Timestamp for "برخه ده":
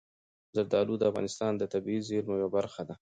2.57-2.95